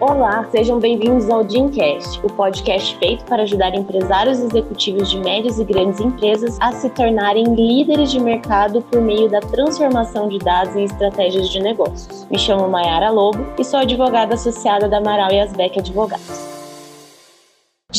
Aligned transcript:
Olá, 0.00 0.48
sejam 0.50 0.80
bem-vindos 0.80 1.28
ao 1.28 1.44
Dreamcast, 1.44 2.24
o 2.24 2.32
podcast 2.32 2.96
feito 2.96 3.22
para 3.26 3.42
ajudar 3.42 3.74
empresários 3.74 4.40
executivos 4.40 5.10
de 5.10 5.20
médias 5.20 5.58
e 5.58 5.64
grandes 5.64 6.00
empresas 6.00 6.56
a 6.58 6.72
se 6.72 6.88
tornarem 6.88 7.54
líderes 7.54 8.10
de 8.10 8.18
mercado 8.18 8.80
por 8.80 9.02
meio 9.02 9.28
da 9.28 9.40
transformação 9.40 10.26
de 10.30 10.38
dados 10.38 10.74
em 10.74 10.84
estratégias 10.84 11.50
de 11.50 11.60
negócios. 11.60 12.26
Me 12.30 12.38
chamo 12.38 12.66
Mayara 12.66 13.10
Lobo 13.10 13.44
e 13.58 13.62
sou 13.62 13.80
advogada 13.80 14.36
associada 14.36 14.88
da 14.88 14.96
Amaral 14.96 15.32
e 15.32 15.40
Asbeck 15.40 15.78
Advogados. 15.78 16.49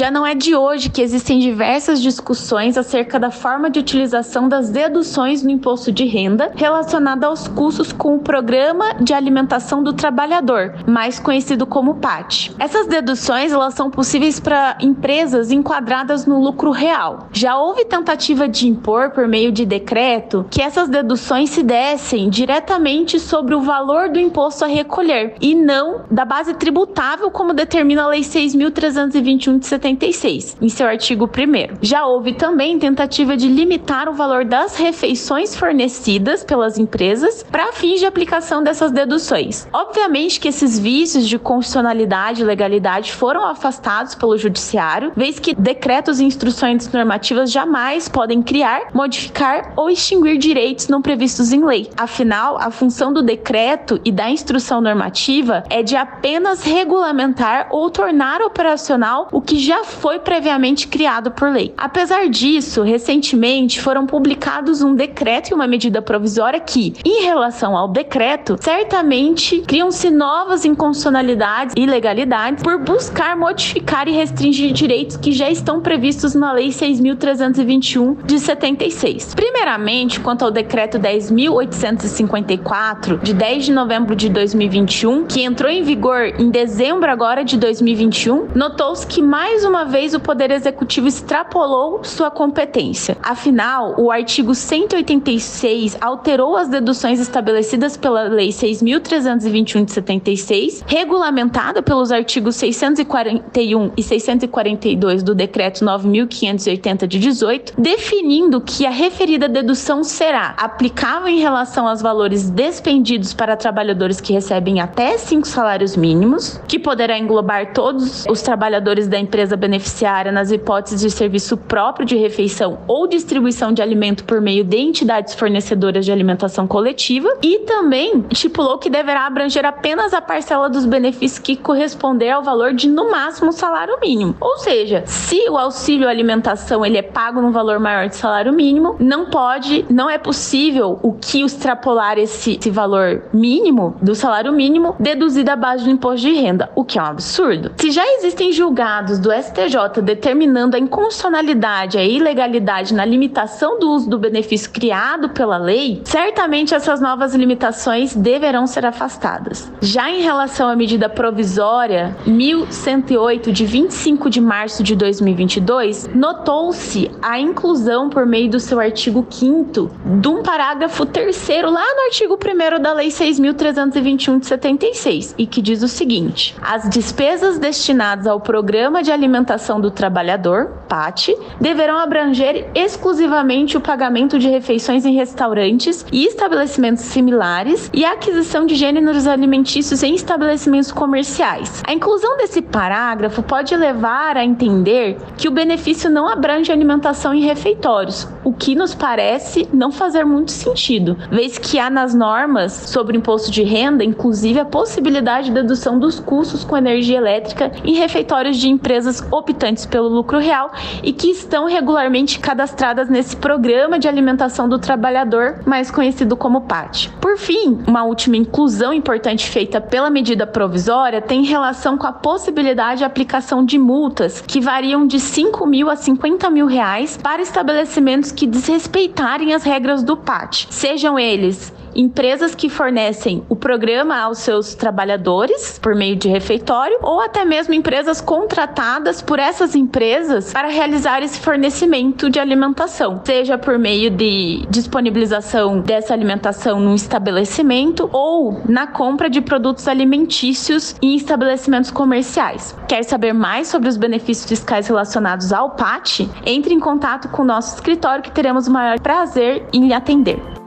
Já 0.00 0.10
não 0.10 0.26
é 0.26 0.34
de 0.34 0.56
hoje 0.56 0.88
que 0.88 1.02
existem 1.02 1.38
diversas 1.38 2.00
discussões 2.00 2.78
acerca 2.78 3.20
da 3.20 3.30
forma 3.30 3.68
de 3.68 3.78
utilização 3.78 4.48
das 4.48 4.70
deduções 4.70 5.42
no 5.42 5.50
imposto 5.50 5.92
de 5.92 6.06
renda 6.06 6.52
relacionada 6.56 7.26
aos 7.26 7.46
custos 7.46 7.92
com 7.92 8.14
o 8.14 8.18
Programa 8.18 8.94
de 8.94 9.12
Alimentação 9.12 9.82
do 9.82 9.92
Trabalhador, 9.92 10.72
mais 10.86 11.20
conhecido 11.20 11.66
como 11.66 11.96
PAT. 11.96 12.50
Essas 12.58 12.86
deduções 12.86 13.52
elas 13.52 13.74
são 13.74 13.90
possíveis 13.90 14.40
para 14.40 14.78
empresas 14.80 15.52
enquadradas 15.52 16.24
no 16.24 16.40
lucro 16.40 16.70
real. 16.70 17.28
Já 17.30 17.58
houve 17.58 17.84
tentativa 17.84 18.48
de 18.48 18.68
impor 18.68 19.10
por 19.10 19.28
meio 19.28 19.52
de 19.52 19.66
decreto 19.66 20.46
que 20.50 20.62
essas 20.62 20.88
deduções 20.88 21.50
se 21.50 21.62
dessem 21.62 22.30
diretamente 22.30 23.20
sobre 23.20 23.54
o 23.54 23.60
valor 23.60 24.08
do 24.08 24.18
imposto 24.18 24.64
a 24.64 24.66
recolher 24.66 25.34
e 25.42 25.54
não 25.54 26.06
da 26.10 26.24
base 26.24 26.54
tributável 26.54 27.30
como 27.30 27.52
determina 27.52 28.04
a 28.04 28.08
Lei 28.08 28.22
6.321 28.22 29.58
de 29.58 29.66
76, 29.90 30.56
em 30.60 30.68
seu 30.68 30.86
artigo 30.86 31.26
1. 31.26 31.78
Já 31.82 32.04
houve 32.06 32.34
também 32.34 32.78
tentativa 32.78 33.36
de 33.36 33.48
limitar 33.48 34.08
o 34.08 34.12
valor 34.12 34.44
das 34.44 34.76
refeições 34.76 35.56
fornecidas 35.56 36.44
pelas 36.44 36.78
empresas 36.78 37.42
para 37.42 37.72
fins 37.72 38.00
de 38.00 38.06
aplicação 38.06 38.62
dessas 38.62 38.92
deduções. 38.92 39.68
Obviamente 39.72 40.38
que 40.38 40.48
esses 40.48 40.78
vícios 40.78 41.28
de 41.28 41.38
constitucionalidade 41.38 42.42
e 42.42 42.44
legalidade 42.44 43.12
foram 43.12 43.44
afastados 43.44 44.14
pelo 44.14 44.36
judiciário, 44.36 45.12
vez 45.16 45.38
que 45.38 45.54
decretos 45.54 46.20
e 46.20 46.24
instruções 46.24 46.90
normativas 46.92 47.50
jamais 47.50 48.08
podem 48.08 48.42
criar, 48.42 48.88
modificar 48.94 49.72
ou 49.76 49.90
extinguir 49.90 50.38
direitos 50.38 50.88
não 50.88 51.02
previstos 51.02 51.52
em 51.52 51.64
lei. 51.64 51.90
Afinal, 51.96 52.56
a 52.58 52.70
função 52.70 53.12
do 53.12 53.22
decreto 53.22 54.00
e 54.04 54.12
da 54.12 54.30
instrução 54.30 54.80
normativa 54.80 55.64
é 55.68 55.82
de 55.82 55.96
apenas 55.96 56.62
regulamentar 56.62 57.68
ou 57.70 57.90
tornar 57.90 58.40
operacional 58.40 59.28
o 59.32 59.40
que 59.40 59.58
já 59.58 59.79
foi 59.84 60.18
previamente 60.18 60.88
criado 60.88 61.30
por 61.30 61.50
lei. 61.50 61.72
Apesar 61.76 62.28
disso, 62.28 62.82
recentemente 62.82 63.80
foram 63.80 64.06
publicados 64.06 64.82
um 64.82 64.94
decreto 64.94 65.50
e 65.50 65.54
uma 65.54 65.66
medida 65.66 66.02
provisória 66.02 66.60
que, 66.60 66.94
em 67.04 67.22
relação 67.22 67.76
ao 67.76 67.88
decreto, 67.88 68.56
certamente 68.60 69.60
criam-se 69.62 70.10
novas 70.10 70.64
inconstitucionalidades 70.64 71.74
e 71.76 71.82
ilegalidades 71.82 72.62
por 72.62 72.78
buscar 72.78 73.36
modificar 73.36 74.06
e 74.08 74.12
restringir 74.12 74.72
direitos 74.72 75.16
que 75.16 75.32
já 75.32 75.50
estão 75.50 75.80
previstos 75.80 76.34
na 76.34 76.52
Lei 76.52 76.68
6.321 76.68 78.24
de 78.24 78.38
76. 78.38 79.34
Primeiramente, 79.34 80.20
quanto 80.20 80.44
ao 80.44 80.50
decreto 80.50 80.98
10.854 80.98 83.22
de 83.22 83.32
10 83.34 83.64
de 83.66 83.72
novembro 83.72 84.14
de 84.14 84.28
2021, 84.28 85.26
que 85.26 85.42
entrou 85.42 85.70
em 85.70 85.82
vigor 85.82 86.34
em 86.38 86.50
dezembro 86.50 87.10
agora 87.10 87.42
de 87.44 87.56
2021, 87.56 88.48
notou-se 88.54 89.06
que 89.06 89.22
mais 89.22 89.59
mais 89.60 89.64
uma 89.64 89.84
vez 89.84 90.14
o 90.14 90.20
Poder 90.20 90.50
Executivo 90.50 91.06
extrapolou 91.06 92.02
sua 92.02 92.30
competência. 92.30 93.18
Afinal, 93.22 93.94
o 93.98 94.10
artigo 94.10 94.54
186 94.54 95.98
alterou 96.00 96.56
as 96.56 96.68
deduções 96.68 97.20
estabelecidas 97.20 97.94
pela 97.94 98.22
Lei 98.22 98.48
6.321 98.48 99.84
de 99.84 99.92
76, 99.92 100.82
regulamentada 100.86 101.82
pelos 101.82 102.10
artigos 102.10 102.56
641 102.56 103.92
e 103.96 104.02
642 104.02 105.22
do 105.22 105.34
Decreto 105.34 105.84
9.580 105.84 107.06
de 107.06 107.18
18, 107.18 107.74
definindo 107.76 108.62
que 108.62 108.86
a 108.86 108.90
referida 108.90 109.46
dedução 109.46 110.02
será 110.02 110.54
aplicável 110.56 111.28
em 111.28 111.38
relação 111.38 111.86
aos 111.86 112.00
valores 112.00 112.48
despendidos 112.48 113.34
para 113.34 113.58
trabalhadores 113.58 114.22
que 114.22 114.32
recebem 114.32 114.80
até 114.80 115.18
cinco 115.18 115.46
salários 115.46 115.96
mínimos, 115.96 116.58
que 116.66 116.78
poderá 116.78 117.18
englobar 117.18 117.74
todos 117.74 118.24
os 118.26 118.40
trabalhadores 118.40 119.06
da 119.06 119.18
empresa 119.18 119.49
empresa 119.50 119.56
beneficiária 119.56 120.32
nas 120.32 120.50
hipóteses 120.50 121.00
de 121.00 121.10
serviço 121.10 121.56
próprio 121.56 122.06
de 122.06 122.16
refeição 122.16 122.78
ou 122.86 123.06
distribuição 123.06 123.72
de 123.72 123.82
alimento 123.82 124.24
por 124.24 124.40
meio 124.40 124.64
de 124.64 124.76
entidades 124.76 125.34
fornecedoras 125.34 126.04
de 126.04 126.12
alimentação 126.12 126.66
coletiva 126.66 127.28
e 127.42 127.60
também 127.60 128.24
estipulou 128.30 128.78
que 128.78 128.90
deverá 128.90 129.26
abranger 129.26 129.64
apenas 129.64 130.12
a 130.12 130.20
parcela 130.20 130.68
dos 130.68 130.84
benefícios 130.84 131.38
que 131.38 131.56
corresponder 131.56 132.30
ao 132.30 132.42
valor 132.42 132.72
de 132.72 132.88
no 132.88 133.10
máximo 133.10 133.52
salário 133.52 133.98
mínimo. 134.00 134.36
Ou 134.40 134.58
seja, 134.58 135.02
se 135.06 135.48
o 135.48 135.56
auxílio 135.56 136.08
alimentação 136.08 136.84
ele 136.84 136.98
é 136.98 137.02
pago 137.02 137.40
no 137.40 137.50
valor 137.50 137.78
maior 137.78 138.08
de 138.08 138.16
salário 138.16 138.52
mínimo, 138.52 138.96
não 138.98 139.26
pode, 139.26 139.84
não 139.90 140.08
é 140.08 140.18
possível 140.18 140.98
o 141.02 141.12
que 141.12 141.42
extrapolar 141.42 142.18
esse, 142.18 142.58
esse 142.58 142.70
valor 142.70 143.22
mínimo 143.32 143.96
do 144.02 144.14
salário 144.14 144.52
mínimo 144.52 144.94
deduzido 144.98 145.46
da 145.46 145.56
base 145.56 145.84
do 145.84 145.90
imposto 145.90 146.26
de 146.26 146.34
renda, 146.34 146.70
o 146.74 146.84
que 146.84 146.98
é 146.98 147.02
um 147.02 147.06
absurdo. 147.06 147.72
Se 147.78 147.90
já 147.90 148.04
existem 148.06 148.52
julgados 148.52 149.18
do 149.18 149.32
STJ 149.42 150.02
determinando 150.02 150.76
a 150.76 150.78
inconstitucionalidade, 150.78 151.98
a 151.98 152.04
ilegalidade 152.04 152.94
na 152.94 153.04
limitação 153.04 153.78
do 153.78 153.90
uso 153.90 154.08
do 154.08 154.18
benefício 154.18 154.70
criado 154.70 155.30
pela 155.30 155.56
lei, 155.56 156.02
certamente 156.04 156.74
essas 156.74 157.00
novas 157.00 157.34
limitações 157.34 158.14
deverão 158.14 158.66
ser 158.66 158.84
afastadas. 158.86 159.70
Já 159.80 160.10
em 160.10 160.22
relação 160.22 160.68
à 160.68 160.76
medida 160.76 161.08
provisória 161.08 162.16
1108 162.26 163.52
de 163.52 163.64
25 163.66 164.30
de 164.30 164.40
março 164.40 164.82
de 164.82 164.94
2022, 164.94 166.10
notou-se 166.14 167.10
a 167.22 167.38
inclusão 167.38 168.10
por 168.10 168.26
meio 168.26 168.50
do 168.50 168.60
seu 168.60 168.78
artigo 168.78 169.26
5 169.28 169.90
de 170.20 170.28
um 170.28 170.42
parágrafo 170.42 171.06
terceiro 171.06 171.70
lá 171.70 171.94
no 171.94 172.02
artigo 172.02 172.36
1 172.36 172.82
da 172.82 172.92
Lei 172.92 173.10
6321 173.10 174.38
de 174.38 174.46
76 174.46 175.34
e 175.38 175.46
que 175.46 175.62
diz 175.62 175.82
o 175.82 175.88
seguinte: 175.88 176.54
as 176.62 176.88
despesas 176.88 177.58
destinadas 177.58 178.26
ao 178.26 178.40
programa 178.40 179.02
de 179.02 179.10
alimentação 179.10 179.29
alimentação 179.30 179.80
do 179.80 179.90
trabalhador, 179.90 180.72
PAT, 180.88 181.28
deverão 181.60 181.96
abranger 181.96 182.68
exclusivamente 182.74 183.76
o 183.76 183.80
pagamento 183.80 184.38
de 184.38 184.48
refeições 184.48 185.06
em 185.06 185.14
restaurantes 185.14 186.04
e 186.12 186.26
estabelecimentos 186.26 187.04
similares 187.04 187.88
e 187.94 188.04
a 188.04 188.12
aquisição 188.12 188.66
de 188.66 188.74
gêneros 188.74 189.28
alimentícios 189.28 190.02
em 190.02 190.14
estabelecimentos 190.14 190.90
comerciais. 190.90 191.80
A 191.86 191.92
inclusão 191.92 192.36
desse 192.36 192.60
parágrafo 192.60 193.40
pode 193.42 193.76
levar 193.76 194.36
a 194.36 194.44
entender 194.44 195.16
que 195.36 195.46
o 195.46 195.52
benefício 195.52 196.10
não 196.10 196.26
abrange 196.26 196.72
alimentação 196.72 197.32
em 197.32 197.42
refeitórios, 197.42 198.26
que 198.60 198.74
nos 198.74 198.94
parece 198.94 199.66
não 199.72 199.90
fazer 199.90 200.24
muito 200.24 200.52
sentido, 200.52 201.16
vez 201.30 201.56
que 201.56 201.78
há 201.78 201.88
nas 201.88 202.14
normas 202.14 202.72
sobre 202.72 203.16
imposto 203.16 203.50
de 203.50 203.62
renda, 203.62 204.04
inclusive, 204.04 204.60
a 204.60 204.66
possibilidade 204.66 205.46
de 205.46 205.54
dedução 205.54 205.98
dos 205.98 206.20
custos 206.20 206.62
com 206.62 206.76
energia 206.76 207.16
elétrica 207.16 207.72
em 207.82 207.94
refeitórios 207.94 208.58
de 208.58 208.68
empresas 208.68 209.26
optantes 209.30 209.86
pelo 209.86 210.08
lucro 210.08 210.38
real 210.38 210.70
e 211.02 211.10
que 211.10 211.30
estão 211.30 211.64
regularmente 211.64 212.38
cadastradas 212.38 213.08
nesse 213.08 213.34
programa 213.34 213.98
de 213.98 214.06
alimentação 214.06 214.68
do 214.68 214.78
trabalhador, 214.78 215.60
mais 215.64 215.90
conhecido 215.90 216.36
como 216.36 216.60
PAT. 216.60 217.08
Por 217.18 217.38
fim, 217.38 217.78
uma 217.86 218.04
última 218.04 218.36
inclusão 218.36 218.92
importante 218.92 219.48
feita 219.48 219.80
pela 219.80 220.10
medida 220.10 220.46
provisória 220.46 221.22
tem 221.22 221.44
relação 221.44 221.96
com 221.96 222.06
a 222.06 222.12
possibilidade 222.12 222.98
de 222.98 223.04
aplicação 223.04 223.64
de 223.64 223.78
multas 223.78 224.42
que 224.46 224.60
variam 224.60 225.06
de 225.06 225.18
5 225.18 225.66
mil 225.66 225.88
a 225.88 225.96
50 225.96 226.50
mil 226.50 226.66
reais 226.66 227.16
para 227.16 227.40
estabelecimentos 227.40 228.30
que 228.30 228.49
desrespeitarem 228.50 229.54
as 229.54 229.62
regras 229.62 230.02
do 230.02 230.16
PAT, 230.16 230.66
sejam 230.70 231.18
eles 231.18 231.72
empresas 231.94 232.54
que 232.54 232.68
fornecem 232.68 233.42
o 233.48 233.56
programa 233.56 234.18
aos 234.18 234.38
seus 234.38 234.74
trabalhadores 234.74 235.78
por 235.78 235.94
meio 235.94 236.16
de 236.16 236.28
refeitório 236.28 236.98
ou 237.02 237.20
até 237.20 237.44
mesmo 237.44 237.74
empresas 237.74 238.20
contratadas 238.20 239.22
por 239.22 239.38
essas 239.38 239.74
empresas 239.74 240.52
para 240.52 240.68
realizar 240.68 241.22
esse 241.22 241.40
fornecimento 241.40 242.30
de 242.30 242.38
alimentação, 242.38 243.20
seja 243.24 243.58
por 243.58 243.78
meio 243.78 244.10
de 244.10 244.66
disponibilização 244.68 245.80
dessa 245.80 246.12
alimentação 246.12 246.80
no 246.80 246.94
estabelecimento 246.94 248.08
ou 248.12 248.60
na 248.68 248.86
compra 248.86 249.28
de 249.28 249.40
produtos 249.40 249.88
alimentícios 249.88 250.94
em 251.02 251.14
estabelecimentos 251.14 251.90
comerciais. 251.90 252.76
Quer 252.88 253.02
saber 253.04 253.32
mais 253.32 253.68
sobre 253.68 253.88
os 253.88 253.96
benefícios 253.96 254.48
fiscais 254.48 254.86
relacionados 254.86 255.52
ao 255.52 255.70
PAT? 255.70 256.28
Entre 256.44 256.74
em 256.74 256.80
contato 256.80 257.28
com 257.28 257.42
o 257.42 257.46
nosso 257.46 257.74
escritório 257.74 258.22
que 258.22 258.30
teremos 258.30 258.66
o 258.66 258.70
maior 258.70 259.00
prazer 259.00 259.66
em 259.72 259.86
lhe 259.86 259.94
atender. 259.94 260.59